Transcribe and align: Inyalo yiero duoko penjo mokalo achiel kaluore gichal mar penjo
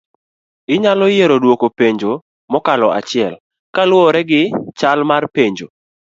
Inyalo 0.73 1.05
yiero 1.13 1.35
duoko 1.43 1.67
penjo 1.77 2.11
mokalo 2.51 2.87
achiel 2.99 3.33
kaluore 3.75 4.19
gichal 4.29 4.99
mar 5.09 5.23
penjo 5.35 5.65